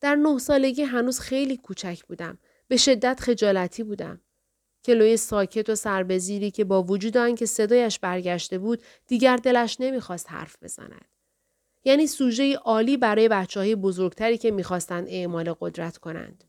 در 0.00 0.14
نه 0.14 0.38
سالگی 0.38 0.82
هنوز 0.82 1.20
خیلی 1.20 1.56
کوچک 1.56 2.04
بودم. 2.04 2.38
به 2.68 2.76
شدت 2.76 3.20
خجالتی 3.20 3.82
بودم. 3.82 4.20
کلوی 4.84 5.16
ساکت 5.16 5.70
و 5.70 5.74
سربزیری 5.74 6.50
که 6.50 6.64
با 6.64 6.82
وجود 6.82 7.16
آنکه 7.16 7.46
صدایش 7.46 7.98
برگشته 7.98 8.58
بود 8.58 8.82
دیگر 9.06 9.36
دلش 9.36 9.76
نمی‌خواست 9.80 10.30
حرف 10.30 10.56
بزند. 10.62 11.04
یعنی 11.84 12.06
سوژه 12.06 12.56
عالی 12.56 12.96
برای 12.96 13.28
بچه 13.28 13.60
های 13.60 13.74
بزرگتری 13.76 14.38
که 14.38 14.50
می‌خواستند 14.50 15.06
اعمال 15.08 15.54
قدرت 15.60 15.96
کنند. 15.96 16.44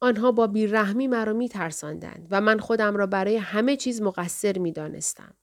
آنها 0.00 0.32
با 0.32 0.46
بیرحمی 0.46 1.08
مرا 1.08 1.32
می 1.32 1.48
ترساندند 1.48 2.28
و 2.30 2.40
من 2.40 2.58
خودم 2.58 2.96
را 2.96 3.06
برای 3.06 3.36
همه 3.36 3.76
چیز 3.76 4.02
مقصر 4.02 4.58
می 4.58 4.72
دانستم. 4.72 5.34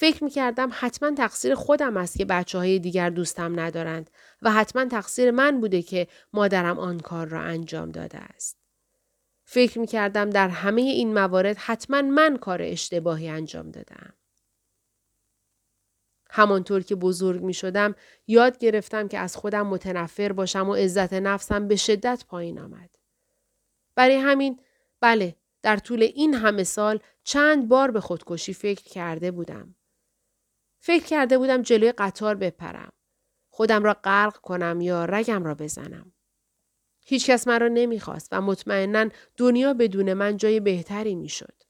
فکر 0.00 0.24
می 0.24 0.30
کردم 0.30 0.70
حتما 0.72 1.14
تقصیر 1.14 1.54
خودم 1.54 1.96
است 1.96 2.18
که 2.18 2.24
بچه 2.24 2.58
های 2.58 2.78
دیگر 2.78 3.10
دوستم 3.10 3.60
ندارند 3.60 4.10
و 4.42 4.52
حتما 4.52 4.84
تقصیر 4.84 5.30
من 5.30 5.60
بوده 5.60 5.82
که 5.82 6.06
مادرم 6.32 6.78
آن 6.78 7.00
کار 7.00 7.26
را 7.26 7.40
انجام 7.40 7.90
داده 7.90 8.18
است. 8.18 8.58
فکر 9.44 9.78
می 9.78 9.86
کردم 9.86 10.30
در 10.30 10.48
همه 10.48 10.80
این 10.80 11.14
موارد 11.14 11.56
حتما 11.56 12.02
من 12.02 12.36
کار 12.36 12.62
اشتباهی 12.62 13.28
انجام 13.28 13.70
دادم. 13.70 14.12
همانطور 16.30 16.82
که 16.82 16.94
بزرگ 16.94 17.42
می 17.42 17.54
شدم 17.54 17.94
یاد 18.26 18.58
گرفتم 18.58 19.08
که 19.08 19.18
از 19.18 19.36
خودم 19.36 19.66
متنفر 19.66 20.32
باشم 20.32 20.68
و 20.68 20.74
عزت 20.74 21.12
نفسم 21.12 21.68
به 21.68 21.76
شدت 21.76 22.24
پایین 22.28 22.58
آمد. 22.58 22.90
برای 23.94 24.16
همین 24.16 24.60
بله 25.00 25.36
در 25.62 25.76
طول 25.76 26.02
این 26.02 26.34
همه 26.34 26.64
سال 26.64 27.00
چند 27.24 27.68
بار 27.68 27.90
به 27.90 28.00
خودکشی 28.00 28.54
فکر 28.54 28.82
کرده 28.82 29.30
بودم. 29.30 29.74
فکر 30.80 31.06
کرده 31.06 31.38
بودم 31.38 31.62
جلوی 31.62 31.92
قطار 31.92 32.34
بپرم. 32.34 32.92
خودم 33.50 33.84
را 33.84 33.94
غرق 33.94 34.36
کنم 34.36 34.80
یا 34.80 35.04
رگم 35.04 35.44
را 35.44 35.54
بزنم. 35.54 36.12
هیچکس 37.06 37.48
مرا 37.48 37.68
نمی‌خواست 37.68 38.28
و 38.32 38.40
مطمئنا 38.40 39.08
دنیا 39.36 39.74
بدون 39.74 40.14
من 40.14 40.36
جای 40.36 40.60
بهتری 40.60 41.14
می‌شد. 41.14 41.62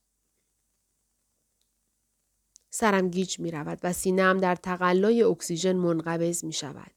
سرم 2.71 3.09
گیج 3.09 3.41
می 3.41 3.51
رود 3.51 3.79
و 3.83 3.93
سینم 3.93 4.39
در 4.39 4.55
تقلای 4.55 5.23
اکسیژن 5.23 5.77
منقبض 5.77 6.45
می 6.45 6.53
شود. 6.53 6.93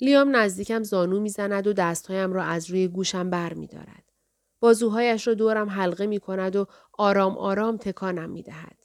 لیام 0.00 0.36
نزدیکم 0.36 0.82
زانو 0.82 1.20
می‌زند 1.20 1.66
و 1.66 1.72
دستهایم 1.72 2.32
را 2.32 2.44
از 2.44 2.70
روی 2.70 2.88
گوشم 2.88 3.30
بر 3.30 3.54
می 3.54 3.66
دارد. 3.66 4.12
بازوهایش 4.60 5.26
را 5.26 5.34
دورم 5.34 5.70
حلقه 5.70 6.06
می 6.06 6.20
کند 6.20 6.56
و 6.56 6.66
آرام 6.92 7.38
آرام 7.38 7.76
تکانم 7.76 8.30
می 8.30 8.42
دهد. 8.42 8.83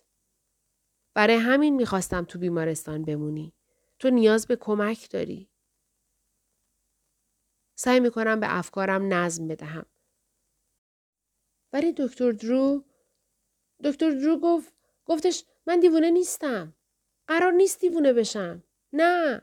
برای 1.20 1.36
همین 1.36 1.76
می‌خواستم 1.76 2.26
تو 2.26 2.40
بیمارستان 2.40 3.06
بمونی. 3.06 3.54
تو 4.00 4.10
نیاز 4.10 4.48
به 4.48 4.56
کمک 4.56 5.10
داری. 5.10 5.50
سعی 7.76 8.00
می 8.00 8.12
کنم 8.12 8.40
به 8.40 8.58
افکارم 8.58 9.14
نظم 9.14 9.48
بدهم. 9.48 9.86
ولی 11.74 11.94
دکتر 11.98 12.32
درو 12.32 12.86
دکتر 13.84 14.10
درو 14.10 14.40
گفت 14.40 14.74
گفتش 15.06 15.46
من 15.68 15.80
دیوونه 15.80 16.10
نیستم. 16.10 16.76
قرار 17.28 17.52
نیست 17.52 17.82
دیوونه 17.82 18.14
بشم. 18.14 18.64
نه. 18.94 19.42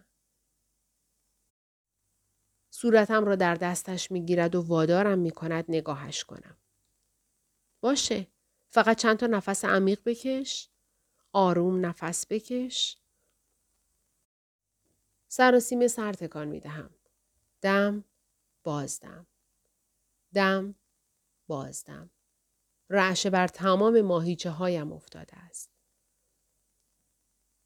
صورتم 2.70 3.24
را 3.24 3.36
در 3.36 3.54
دستش 3.54 4.10
می 4.10 4.26
گیرد 4.26 4.54
و 4.54 4.62
وادارم 4.62 5.18
می 5.18 5.30
کند 5.30 5.64
نگاهش 5.68 6.24
کنم. 6.24 6.56
باشه. 7.80 8.26
فقط 8.70 8.98
چند 8.98 9.16
تا 9.16 9.26
نفس 9.26 9.64
عمیق 9.64 10.00
بکش. 10.04 10.70
آروم 11.32 11.86
نفس 11.86 12.26
بکش. 12.30 12.98
سر 15.28 15.54
و 15.54 15.60
سیم 15.60 15.88
سر 15.88 16.12
تکان 16.12 16.48
می 16.48 16.60
دهم. 16.60 16.90
دم 17.60 18.04
بازدم. 18.62 19.26
دم 20.34 20.74
بازدم. 21.46 22.10
رعشه 22.90 23.30
بر 23.30 23.48
تمام 23.48 24.00
ماهیچه 24.00 24.50
هایم 24.50 24.92
افتاده 24.92 25.36
است. 25.36 25.70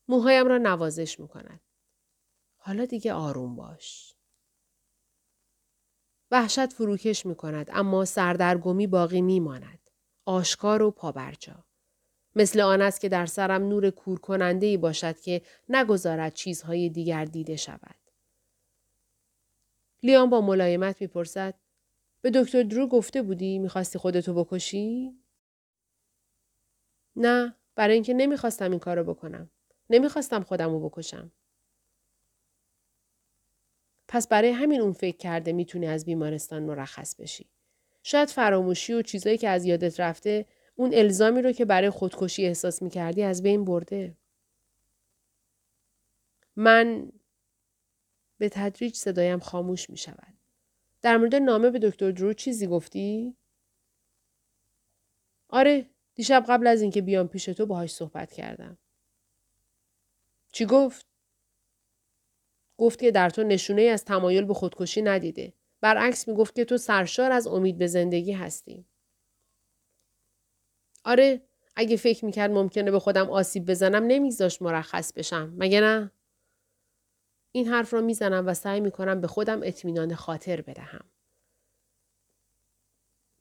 موهایم 0.09 0.47
را 0.47 0.59
نوازش 0.59 1.21
می 1.21 1.29
کند. 1.29 1.61
حالا 2.57 2.85
دیگه 2.85 3.13
آروم 3.13 3.57
باش. 3.57 4.15
وحشت 6.31 6.73
فروکش 6.73 7.27
می 7.27 7.35
کند 7.35 7.71
اما 7.73 8.05
سردرگمی 8.05 8.87
باقی 8.87 9.21
می 9.21 9.41
ماند. 9.41 9.91
آشکار 10.25 10.83
و 10.83 10.91
پابرجا. 10.91 11.65
مثل 12.41 12.61
آن 12.61 12.83
است 12.83 13.01
که 13.01 13.09
در 13.09 13.27
سرم 13.27 13.69
نور 13.69 13.91
کور 13.91 14.21
کننده 14.21 14.67
ای 14.67 14.77
باشد 14.77 15.21
که 15.21 15.43
نگذارد 15.69 16.35
چیزهای 16.35 16.89
دیگر 16.89 17.25
دیده 17.25 17.57
شود. 17.57 17.97
لیان 20.03 20.31
با 20.31 20.41
ملایمت 20.41 21.01
می‌پرسد 21.01 21.55
به 22.21 22.31
دکتر 22.31 22.63
درو 22.63 22.87
گفته 22.87 23.23
بودی 23.23 23.59
می‌خواستی 23.59 23.99
خودتو 23.99 24.45
بکشی؟ 24.45 25.15
نه 27.17 27.55
برای 27.75 27.95
اینکه 27.95 28.15
نمی‌خواستم 28.15 28.71
این 28.71 28.81
کارو 28.81 29.05
بکنم. 29.05 29.51
نمی‌خواستم 29.91 30.43
خودمو 30.43 30.89
بکشم. 30.89 31.33
پس 34.09 34.29
برای 34.29 34.51
همین 34.51 34.81
اون 34.81 34.93
فکر 34.93 35.17
کرده 35.17 35.53
می‌تونی 35.53 35.87
از 35.87 36.05
بیمارستان 36.05 36.63
مرخص 36.63 37.15
بشی. 37.15 37.51
شاید 38.03 38.29
فراموشی 38.29 38.93
و 38.93 39.03
چیزایی 39.03 39.39
که 39.39 39.49
از 39.49 39.65
یادت 39.65 40.01
رفته 40.01 40.47
اون 40.81 40.95
الزامی 40.95 41.43
رو 41.43 41.53
که 41.53 41.65
برای 41.65 41.91
خودکشی 41.91 42.47
احساس 42.47 42.83
می‌کردی 42.83 43.23
از 43.23 43.43
بین 43.43 43.65
برده. 43.65 44.17
من 46.57 47.13
به 48.39 48.49
تدریج 48.49 48.97
صدایم 48.97 49.39
خاموش 49.39 49.91
می 49.91 49.97
شود. 49.97 50.35
در 51.03 51.17
مورد 51.17 51.35
نامه 51.35 51.71
به 51.71 51.79
دکتر 51.79 52.11
درو 52.11 52.33
چیزی 52.33 52.67
گفتی؟ 52.67 53.37
آره 55.49 55.87
دیشب 56.15 56.45
قبل 56.49 56.67
از 56.67 56.83
اینکه 56.83 57.03
بیام 57.03 57.29
پیش 57.29 57.45
تو 57.45 57.67
باهاش 57.67 57.93
صحبت 57.93 58.33
کردم. 58.33 58.79
چی 60.53 60.67
گفت؟ 60.67 61.07
گفت 62.77 63.01
که 63.01 63.11
در 63.11 63.31
تو 63.31 63.43
نشونه 63.43 63.83
از 63.83 64.05
تمایل 64.05 64.45
به 64.45 64.55
خودکشی 64.55 65.03
ندیده. 65.03 65.53
برعکس 65.81 66.29
می 66.29 66.35
گفت 66.35 66.55
که 66.55 66.65
تو 66.65 66.77
سرشار 66.77 67.33
از 67.33 67.47
امید 67.47 67.79
به 67.79 67.87
زندگی 67.87 68.33
هستی. 68.33 68.90
آره 71.05 71.41
اگه 71.77 71.97
فکر 71.97 72.25
می‌کرد 72.25 72.51
ممکنه 72.51 72.91
به 72.91 72.99
خودم 72.99 73.31
آسیب 73.31 73.71
بزنم 73.71 74.05
نمیگذاشت 74.07 74.63
مرخص 74.63 75.13
بشم. 75.13 75.55
مگه 75.57 75.81
نه؟ 75.81 76.11
این 77.53 77.69
حرف 77.69 77.95
را 77.95 78.01
می‌زنم 78.01 78.47
و 78.47 78.55
سعی 78.55 78.81
می‌کنم 78.81 79.21
به 79.21 79.27
خودم 79.27 79.61
اطمینان 79.63 80.15
خاطر 80.15 80.61
بدهم. 80.61 81.05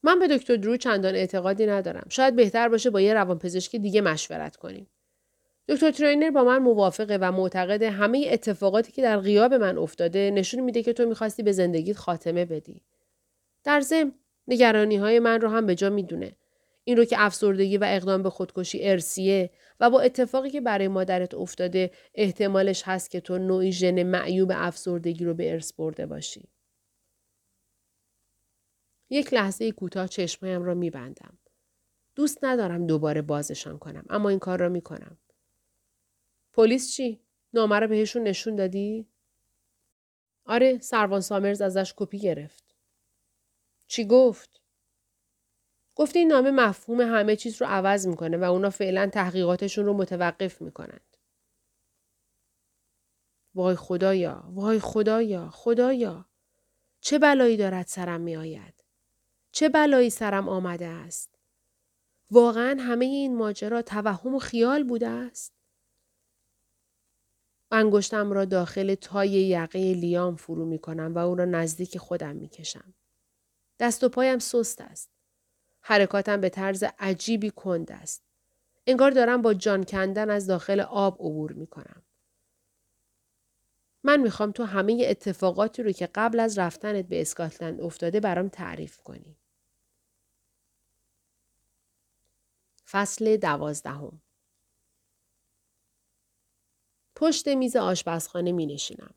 من 0.03 0.19
به 0.19 0.27
دکتر 0.27 0.55
درو 0.55 0.77
چندان 0.77 1.15
اعتقادی 1.15 1.65
ندارم. 1.65 2.05
شاید 2.09 2.35
بهتر 2.35 2.69
باشه 2.69 2.89
با 2.89 3.01
یه 3.01 3.13
روانپزشک 3.13 3.75
دیگه 3.75 4.01
مشورت 4.01 4.55
کنیم. 4.55 4.87
دکتر 5.67 5.91
ترینر 5.91 6.31
با 6.31 6.43
من 6.43 6.57
موافقه 6.57 7.17
و 7.21 7.31
معتقد 7.31 7.83
همه 7.83 8.27
اتفاقاتی 8.31 8.91
که 8.91 9.01
در 9.01 9.19
غیاب 9.19 9.53
من 9.53 9.77
افتاده 9.77 10.31
نشون 10.31 10.59
میده 10.59 10.83
که 10.83 10.93
تو 10.93 11.05
می‌خواستی 11.05 11.43
به 11.43 11.51
زندگیت 11.51 11.97
خاتمه 11.97 12.45
بدی. 12.45 12.81
در 13.63 13.81
ضمن 13.81 14.11
نگرانی 14.47 14.97
های 14.97 15.19
من 15.19 15.41
رو 15.41 15.49
هم 15.49 15.65
به 15.65 15.75
جا 15.75 15.89
می‌دونه. 15.89 16.31
این 16.89 16.98
رو 16.98 17.05
که 17.05 17.15
افسردگی 17.19 17.77
و 17.77 17.86
اقدام 17.88 18.24
به 18.24 18.29
خودکشی 18.29 18.79
ارسیه 18.89 19.50
و 19.79 19.89
با 19.89 20.01
اتفاقی 20.01 20.50
که 20.50 20.62
برای 20.62 20.88
مادرت 20.88 21.34
افتاده 21.34 21.91
احتمالش 22.15 22.84
هست 22.86 23.12
که 23.12 23.22
تو 23.22 23.38
نوعی 23.38 23.72
ژن 23.72 24.03
معیوب 24.03 24.51
افسردگی 24.55 25.25
رو 25.25 25.34
به 25.34 25.51
ارث 25.51 25.74
برده 25.74 26.05
باشی. 26.05 26.50
یک 29.10 29.34
لحظه 29.34 29.72
کوتاه 29.72 30.08
چشمهایم 30.08 30.63
را 30.63 30.74
میبندم. 30.74 31.38
دوست 32.15 32.43
ندارم 32.43 32.88
دوباره 32.88 33.22
بازشان 33.22 33.79
کنم 33.79 34.05
اما 34.10 34.29
این 34.29 34.39
کار 34.39 34.60
را 34.60 34.69
می‌کنم. 34.69 35.17
پلیس 36.53 36.91
چی؟ 36.91 37.22
نامه 37.53 37.79
رو 37.79 37.88
بهشون 37.88 38.24
نشون 38.24 38.55
دادی؟ 38.55 39.08
آره 40.46 40.79
سروان 40.79 41.22
سامرز 41.22 41.62
ازش 41.62 41.93
کپی 41.98 42.19
گرفت. 42.19 42.75
چی 43.88 44.05
گفت؟ 44.05 44.58
گفت 45.99 46.15
این 46.15 46.27
نامه 46.27 46.51
مفهوم 46.51 47.01
همه 47.01 47.35
چیز 47.35 47.61
رو 47.61 47.67
عوض 47.67 48.07
می‌کنه 48.07 48.37
و 48.37 48.43
اونا 48.43 48.69
فعلا 48.69 49.09
تحقیقاتشون 49.13 49.85
رو 49.85 49.93
متوقف 49.93 50.61
می‌کنند. 50.61 51.17
وای 53.55 53.75
خدایا، 53.75 54.43
وای 54.47 54.79
خدایا، 54.79 55.49
خدایا. 55.49 56.25
چه 57.01 57.19
بلایی 57.19 57.57
دارد 57.57 57.85
سرم 57.87 58.21
می 58.21 58.35
آید؟ 58.35 58.83
چه 59.51 59.69
بلایی 59.69 60.09
سرم 60.09 60.49
آمده 60.49 60.85
است؟ 60.85 61.39
واقعا 62.31 62.77
همه 62.79 63.05
این 63.05 63.35
ماجرا 63.35 63.81
توهم 63.81 64.35
و 64.35 64.39
خیال 64.39 64.83
بوده 64.83 65.07
است؟ 65.07 65.53
انگشتم 67.71 68.31
را 68.31 68.45
داخل 68.45 68.95
تای 68.95 69.29
یقه 69.29 69.93
لیام 69.93 70.35
فرو 70.35 70.65
می 70.65 70.79
کنم 70.79 71.15
و 71.15 71.17
او 71.17 71.35
را 71.35 71.45
نزدیک 71.45 71.97
خودم 71.97 72.35
می 72.35 72.49
کشم. 72.49 72.93
دست 73.79 74.03
و 74.03 74.09
پایم 74.09 74.39
سست 74.39 74.81
است. 74.81 75.18
حرکاتم 75.81 76.41
به 76.41 76.49
طرز 76.49 76.83
عجیبی 76.99 77.49
کند 77.49 77.91
است. 77.91 78.23
انگار 78.87 79.11
دارم 79.11 79.41
با 79.41 79.53
جان 79.53 79.83
کندن 79.83 80.29
از 80.29 80.47
داخل 80.47 80.79
آب 80.79 81.13
عبور 81.13 81.51
می 81.51 81.67
کنم. 81.67 82.03
من 84.03 84.19
می‌خوام 84.21 84.51
تو 84.51 84.63
همه 84.63 85.05
اتفاقاتی 85.09 85.83
رو 85.83 85.91
که 85.91 86.09
قبل 86.15 86.39
از 86.39 86.57
رفتنت 86.57 87.05
به 87.05 87.21
اسکاتلند 87.21 87.81
افتاده 87.81 88.19
برام 88.19 88.49
تعریف 88.49 88.97
کنی. 88.97 89.39
فصل 92.89 93.37
دوازدهم 93.37 94.21
پشت 97.15 97.47
میز 97.47 97.75
آشپزخانه 97.75 98.51
می 98.51 98.65
نشینم. 98.65 99.13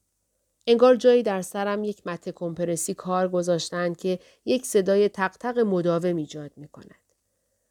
انگار 0.66 0.96
جایی 0.96 1.22
در 1.22 1.42
سرم 1.42 1.84
یک 1.84 2.06
مت 2.06 2.28
کمپرسی 2.28 2.94
کار 2.94 3.28
گذاشتند 3.28 3.96
که 3.96 4.18
یک 4.44 4.66
صدای 4.66 5.08
تق 5.08 5.58
مداوم 5.58 6.16
ایجاد 6.16 6.52
می 6.56 6.68
کند. 6.68 7.02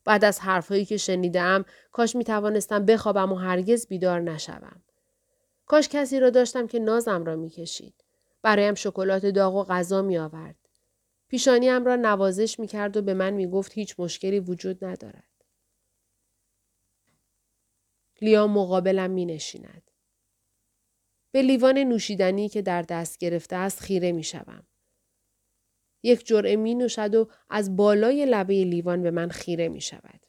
بعد 0.05 0.25
از 0.25 0.39
حرفهایی 0.39 0.85
که 0.85 0.97
شنیدم 0.97 1.65
کاش 1.91 2.15
می 2.15 2.23
توانستم 2.23 2.85
بخوابم 2.85 3.31
و 3.31 3.35
هرگز 3.35 3.87
بیدار 3.87 4.19
نشوم. 4.21 4.81
کاش 5.65 5.89
کسی 5.89 6.19
را 6.19 6.29
داشتم 6.29 6.67
که 6.67 6.79
نازم 6.79 7.23
را 7.23 7.35
می 7.35 7.49
کشید. 7.49 8.03
برایم 8.41 8.73
شکلات 8.73 9.25
داغ 9.25 9.55
و 9.55 9.63
غذا 9.63 10.01
می 10.01 10.17
آورد. 10.17 10.55
پیشانیم 11.27 11.85
را 11.85 11.95
نوازش 11.95 12.59
می 12.59 12.67
کرد 12.67 12.97
و 12.97 13.01
به 13.01 13.13
من 13.13 13.33
می 13.33 13.47
گفت 13.47 13.73
هیچ 13.73 13.95
مشکلی 13.97 14.39
وجود 14.39 14.85
ندارد. 14.85 15.23
لیام 18.21 18.51
مقابلم 18.51 19.11
می 19.11 19.25
نشیند. 19.25 19.90
به 21.31 21.41
لیوان 21.41 21.77
نوشیدنی 21.77 22.49
که 22.49 22.61
در 22.61 22.81
دست 22.81 23.17
گرفته 23.17 23.55
است 23.55 23.79
خیره 23.79 24.11
می 24.11 24.23
شوم. 24.23 24.63
یک 26.03 26.25
جرعه 26.25 26.55
می 26.55 26.75
نوشد 26.75 27.15
و 27.15 27.29
از 27.49 27.75
بالای 27.75 28.25
لبه 28.25 28.63
لیوان 28.63 29.03
به 29.03 29.11
من 29.11 29.29
خیره 29.29 29.69
می 29.69 29.81
شود. 29.81 30.25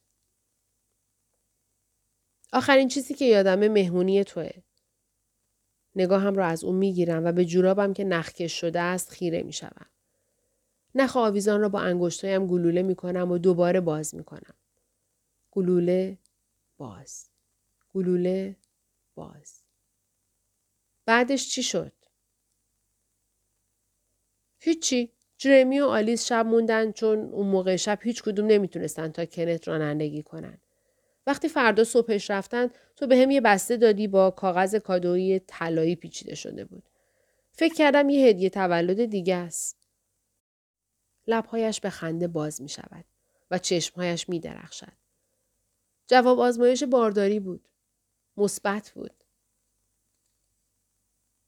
آخرین 2.52 2.88
چیزی 2.88 3.14
که 3.14 3.24
یادمه 3.24 3.68
مهمونی 3.68 4.24
توه. 4.24 4.50
نگاهم 5.96 6.34
را 6.34 6.46
از 6.46 6.64
او 6.64 6.72
می 6.72 6.92
گیرم 6.92 7.24
و 7.24 7.32
به 7.32 7.44
جورابم 7.44 7.92
که 7.92 8.04
نخکش 8.04 8.60
شده 8.60 8.80
است 8.80 9.10
خیره 9.10 9.42
می 9.42 9.52
شوم. 9.52 9.86
نخ 10.94 11.16
آویزان 11.16 11.60
را 11.60 11.68
با 11.68 11.80
انگشتایم 11.80 12.46
گلوله 12.46 12.82
می 12.82 12.94
کنم 12.94 13.30
و 13.30 13.38
دوباره 13.38 13.80
باز 13.80 14.14
می 14.14 14.24
کنم. 14.24 14.54
گلوله 15.50 16.18
باز. 16.76 17.30
گلوله 17.94 18.56
باز. 19.14 19.61
بعدش 21.06 21.48
چی 21.48 21.62
شد؟ 21.62 21.92
هیچی. 24.58 25.12
جرمی 25.38 25.80
و 25.80 25.86
آلیس 25.86 26.26
شب 26.26 26.46
موندن 26.46 26.92
چون 26.92 27.18
اون 27.18 27.46
موقع 27.46 27.76
شب 27.76 27.98
هیچ 28.02 28.22
کدوم 28.22 28.46
نمی‌تونستن 28.46 29.08
تا 29.08 29.24
کنت 29.24 29.68
رانندگی 29.68 30.22
کنن. 30.22 30.58
وقتی 31.26 31.48
فردا 31.48 31.84
صبحش 31.84 32.30
رفتن 32.30 32.70
تو 32.96 33.06
به 33.06 33.16
هم 33.16 33.30
یه 33.30 33.40
بسته 33.40 33.76
دادی 33.76 34.08
با 34.08 34.30
کاغذ 34.30 34.74
کادویی 34.74 35.38
طلایی 35.38 35.96
پیچیده 35.96 36.34
شده 36.34 36.64
بود. 36.64 36.82
فکر 37.52 37.74
کردم 37.74 38.08
یه 38.08 38.26
هدیه 38.26 38.50
تولد 38.50 39.04
دیگه 39.04 39.34
است. 39.34 39.76
لبهایش 41.26 41.80
به 41.80 41.90
خنده 41.90 42.28
باز 42.28 42.62
می 42.62 42.68
شود 42.68 43.04
و 43.50 43.58
چشمهایش 43.58 44.28
می 44.28 44.40
درخشد. 44.40 44.92
جواب 46.06 46.40
آزمایش 46.40 46.82
بارداری 46.84 47.40
بود. 47.40 47.68
مثبت 48.36 48.90
بود. 48.90 49.21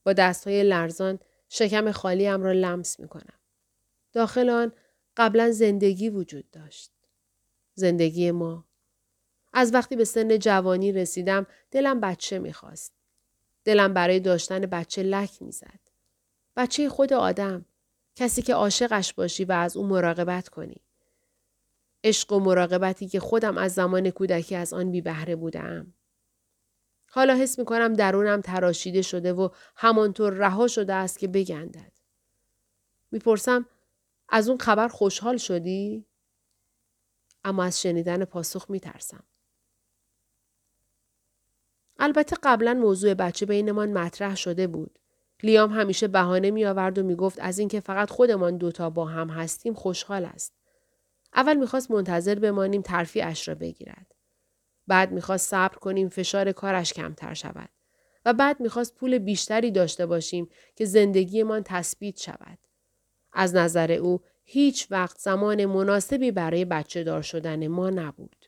با 0.05 0.13
دستهای 0.13 0.63
لرزان 0.63 1.19
شکم 1.49 1.93
خالیم 1.93 2.43
را 2.43 2.53
لمس 2.53 3.01
می 3.01 3.09
کنم. 3.09 3.39
داخل 4.13 4.51
آن 4.51 4.73
قبلا 5.17 5.51
زندگی 5.51 6.09
وجود 6.09 6.51
داشت. 6.51 6.91
زندگی 7.75 8.31
ما. 8.31 8.65
از 9.53 9.75
وقتی 9.75 9.97
به 9.97 10.05
سن 10.05 10.39
جوانی 10.39 10.93
رسیدم 10.93 11.47
دلم 11.71 12.01
بچه 12.01 12.39
می‌خواست. 12.39 12.93
دلم 13.65 13.95
برای 13.95 14.21
داشتن 14.21 14.61
بچه 14.61 15.03
لک 15.03 15.43
می‌زد. 15.43 15.81
بچه 16.57 16.89
خود 16.89 17.13
آدم. 17.13 17.65
کسی 18.17 18.43
که 18.43 18.55
عاشقش 18.55 19.13
باشی 19.13 19.45
و 19.45 19.53
از 19.53 19.77
او 19.77 19.87
مراقبت 19.87 20.49
کنی. 20.49 20.81
عشق 22.05 22.33
و 22.33 22.41
مراقبتی 22.41 23.09
که 23.09 23.21
خودم 23.21 23.59
از 23.59 23.75
زمان 23.75 24.11
کودکی 24.11 24.57
از 24.57 24.73
آن 24.73 24.91
بی 24.91 25.01
بهره 25.01 25.37
بودم. 25.37 25.95
حالا 27.15 27.35
حس 27.35 27.59
می 27.59 27.65
کنم 27.65 27.93
درونم 27.93 28.41
تراشیده 28.41 29.03
شده 29.03 29.33
و 29.33 29.49
همانطور 29.77 30.33
رها 30.33 30.69
شده 30.69 30.95
است 30.95 31.19
که 31.19 31.29
بگندد. 31.29 31.93
می‌پرسم 33.11 33.67
از 34.29 34.49
اون 34.49 34.59
خبر 34.59 34.89
خوشحال 34.89 35.37
شدی؟ 35.37 36.07
اما 37.45 37.65
از 37.65 37.83
شنیدن 37.83 38.25
پاسخ 38.25 38.71
میترسم. 38.71 39.25
البته 41.99 42.37
قبلا 42.43 42.75
موضوع 42.75 43.15
بچه 43.15 43.47
بینمان 43.47 43.93
مطرح 43.93 44.37
شده 44.37 44.67
بود. 44.67 44.99
لیام 45.43 45.73
همیشه 45.73 46.09
بهانه 46.09 46.51
می 46.51 46.65
آورد 46.65 46.99
و 46.99 47.03
می 47.03 47.17
گفت 47.17 47.39
از 47.41 47.59
اینکه 47.59 47.81
فقط 47.81 48.11
خودمان 48.11 48.57
دوتا 48.57 48.91
با 48.91 49.05
هم 49.05 49.31
هستیم 49.31 49.75
خوشحال 49.75 50.25
است. 50.25 50.53
اول 51.35 51.57
می‌خواست 51.57 51.91
منتظر 51.91 52.35
بمانیم 52.35 52.83
ترفیعش 52.83 53.49
را 53.49 53.55
بگیرد. 53.55 54.14
بعد 54.87 55.13
می‌خواست 55.13 55.51
صبر 55.51 55.79
کنیم 55.79 56.09
فشار 56.09 56.53
کارش 56.53 56.93
کمتر 56.93 57.35
شود. 57.35 57.69
و 58.25 58.33
بعد 58.33 58.61
می‌خواست 58.61 58.95
پول 58.95 59.19
بیشتری 59.19 59.71
داشته 59.71 60.07
باشیم 60.07 60.49
که 60.77 60.85
زندگیمان 60.85 61.63
تثبیت 61.65 62.21
شود. 62.21 62.59
از 63.33 63.55
نظر 63.55 63.93
او 63.93 64.21
هیچ 64.45 64.87
وقت 64.91 65.19
زمان 65.19 65.67
مناسبی 65.67 66.31
برای 66.31 66.65
بچه 66.65 67.05
دار 67.05 67.23
شدن 67.23 67.67
ما 67.67 67.91
نبود. 67.91 68.44